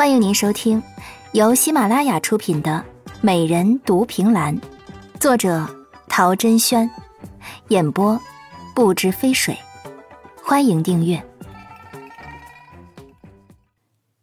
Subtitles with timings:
[0.00, 0.82] 欢迎您收听
[1.32, 2.82] 由喜马拉雅出品的
[3.20, 4.58] 《美人独凭栏》，
[5.20, 5.68] 作者
[6.08, 6.90] 陶珍轩，
[7.68, 8.18] 演播
[8.74, 9.54] 不知飞水。
[10.42, 11.22] 欢迎订阅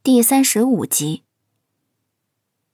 [0.02, 1.22] 第三十五集。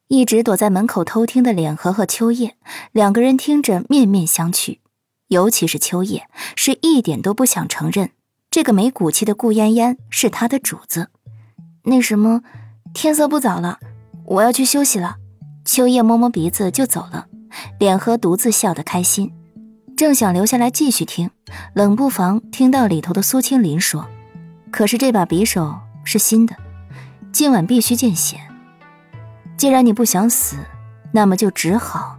[0.07, 2.55] 一直躲在门口偷听的脸和和秋叶
[2.93, 4.79] 两个人听着面面相觑，
[5.27, 8.11] 尤其是秋叶是一点都不想承认
[8.49, 11.09] 这个没骨气的顾嫣嫣是他的主子。
[11.83, 12.41] 那什么。
[12.94, 13.80] 天色不早了，
[14.23, 15.16] 我要去休息了。
[15.66, 17.26] 秋叶摸摸鼻子就走了，
[17.80, 19.31] 脸和独自笑得开心。
[19.98, 21.30] 正想留下来继续听，
[21.73, 24.08] 冷不防听到里头的苏青林说
[24.72, 26.55] ：“可是这把匕首是新的，
[27.31, 28.38] 今晚必须见血。
[29.58, 30.58] 既然你不想死，
[31.12, 32.17] 那么就只好……”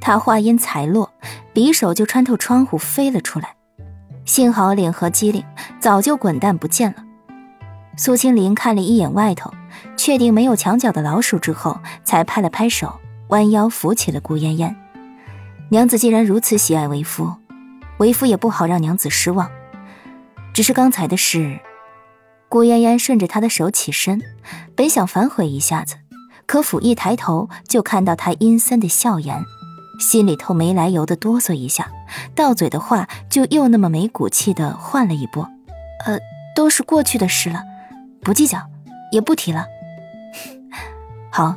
[0.00, 1.12] 他话音才落，
[1.54, 3.54] 匕首就穿透窗户飞了出来。
[4.24, 5.44] 幸好脸和机灵，
[5.80, 7.04] 早就滚蛋不见了。
[7.96, 9.52] 苏青林看了一眼外头。
[9.96, 14.74] 确定没有墙角的老鼠之后，才拍了拍手，弯腰扶起了顾嫣嫣。
[15.70, 17.32] 娘子既然如此喜爱为夫，
[17.98, 19.50] 为夫也不好让娘子失望。
[20.52, 21.58] 只是刚才的事，
[22.48, 24.20] 顾嫣嫣顺着他的手起身，
[24.76, 25.96] 本想反悔一下子，
[26.46, 29.42] 可甫一抬头就看到他阴森的笑颜，
[29.98, 31.90] 心里头没来由的哆嗦一下，
[32.34, 35.48] 到嘴的话就又那么没骨气的换了一波
[36.04, 36.18] ：“呃，
[36.54, 37.62] 都是过去的事了，
[38.22, 38.58] 不计较。”
[39.12, 39.66] 也不提了。
[41.30, 41.54] 好，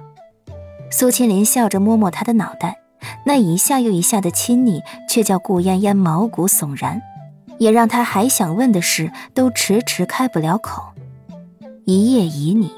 [0.91, 2.79] 苏青林笑着摸摸他的脑袋，
[3.25, 7.01] 那一下又一下的亲昵，却叫顾嫣嫣毛骨悚然，
[7.57, 10.83] 也让他还想问的事都迟迟开不了口。
[11.85, 12.73] 一夜已拟，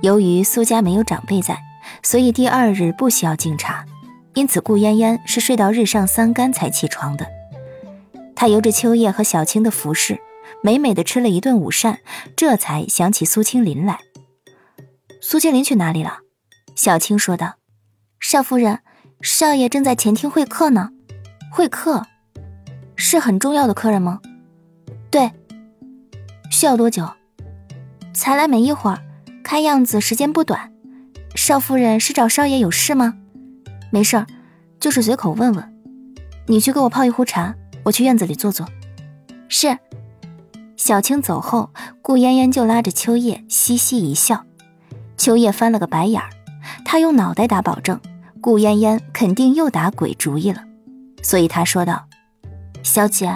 [0.00, 1.56] 由于苏家没有长辈在，
[2.02, 3.86] 所以第二日不需要敬茶，
[4.34, 7.24] 因此顾嫣嫣是睡到日上三竿才起床的。
[8.34, 10.18] 她由着秋叶和小青的服侍。
[10.62, 11.98] 美美的吃了一顿午膳，
[12.36, 13.98] 这才想起苏青林来。
[15.20, 16.18] 苏青林去哪里了？
[16.74, 17.54] 小青说道
[18.20, 18.80] ：“少夫人，
[19.20, 20.90] 少爷正在前厅会客呢。
[21.50, 22.04] 会客，
[22.96, 24.20] 是很重要的客人吗？
[25.10, 25.30] 对。
[26.50, 27.08] 需要多久？
[28.12, 28.98] 才来没一会儿，
[29.42, 30.72] 看样子时间不短。
[31.34, 33.14] 少夫人是找少爷有事吗？
[33.90, 34.26] 没事儿，
[34.80, 35.74] 就是随口问问。
[36.46, 37.54] 你去给我泡一壶茶，
[37.84, 38.66] 我去院子里坐坐。
[39.48, 39.78] 是。”
[40.84, 41.70] 小青走后，
[42.02, 44.44] 顾嫣嫣就拉着秋叶嘻嘻一笑。
[45.16, 46.28] 秋叶翻了个白眼儿，
[46.84, 47.98] 他用脑袋打保证，
[48.42, 50.62] 顾嫣嫣肯定又打鬼主意了，
[51.22, 52.04] 所以他说道
[52.84, 53.34] ：“小姐，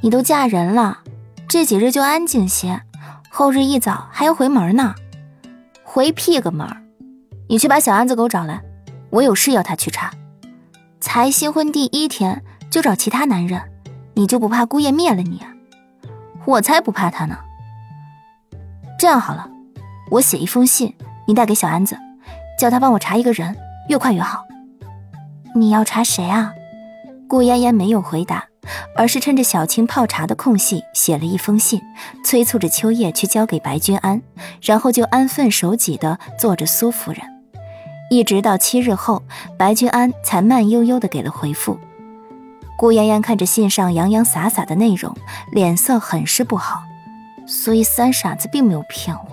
[0.00, 1.00] 你都嫁人了，
[1.46, 2.80] 这几日就安静些，
[3.28, 4.94] 后日一早还要回门呢。
[5.84, 6.66] 回屁个门！
[7.50, 8.62] 你去把小安子给我找来，
[9.10, 10.10] 我有事要他去查。
[10.98, 13.60] 才新婚第一天就找其他男人，
[14.14, 15.52] 你就不怕姑爷灭了你啊？”
[16.46, 17.36] 我才不怕他呢。
[18.98, 19.48] 这样好了，
[20.10, 20.94] 我写一封信，
[21.26, 21.98] 你带给小安子，
[22.58, 23.54] 叫他帮我查一个人，
[23.88, 24.44] 越快越好。
[25.54, 26.52] 你要查谁啊？
[27.28, 28.44] 顾嫣嫣没有回答，
[28.96, 31.82] 而是趁着小青泡茶的空隙写了一封信，
[32.24, 34.22] 催促着秋叶去交给白君安，
[34.62, 37.20] 然后就安分守己的做着苏夫人。
[38.08, 39.24] 一直到七日后，
[39.58, 41.76] 白君安才慢悠悠的给了回复。
[42.78, 45.16] 顾妍妍看着信上洋洋洒洒的内容，
[45.52, 46.82] 脸色很是不好。
[47.46, 49.28] 所以三傻子并没有骗我，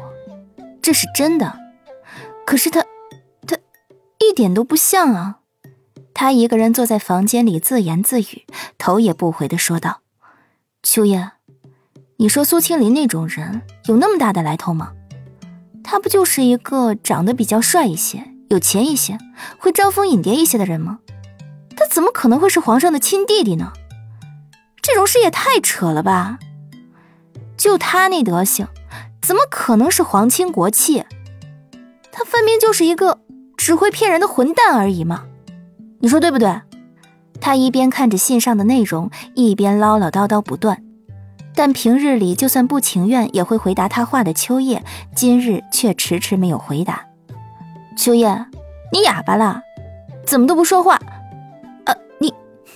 [0.81, 1.59] 这是真的。
[2.45, 2.83] 可是他，
[3.47, 3.57] 他
[4.19, 5.39] 一点都不像啊！
[6.13, 8.45] 他一个人坐在房间里自言自语，
[8.77, 10.01] 头也不回的说道
[10.83, 11.31] ：“秋叶，
[12.17, 14.91] 你说苏青林那种人有那么大的来头吗？
[15.83, 19.17] 他不就是一个长得比较帅一些、有钱一些、
[19.57, 20.99] 会招蜂引蝶一些的人吗？”
[21.93, 23.71] 怎么可能会是皇上的亲弟弟呢？
[24.81, 26.39] 这种事也太扯了吧！
[27.55, 28.67] 就他那德行，
[29.21, 31.05] 怎么可能是皇亲国戚？
[32.11, 33.19] 他分明就是一个
[33.55, 35.25] 只会骗人的混蛋而已嘛！
[35.99, 36.59] 你说对不对？
[37.39, 40.83] 他一边看着信上的内容，一边唠唠叨叨不断。
[41.53, 44.83] 但平日里就算不情愿也会回答他话的秋叶，
[45.15, 47.05] 今日却迟迟没有回答。
[47.95, 48.47] 秋叶，
[48.91, 49.61] 你哑巴了？
[50.25, 50.99] 怎么都不说话？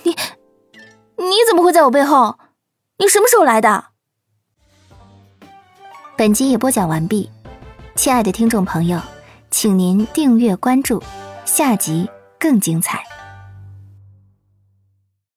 [0.08, 2.38] 你你怎么会在我背后？
[2.98, 3.84] 你什么时候来的？
[6.16, 7.30] 本集也播讲完毕，
[7.94, 9.00] 亲爱的听众朋友，
[9.50, 11.02] 请您订阅关注，
[11.44, 12.08] 下集
[12.38, 13.04] 更精彩。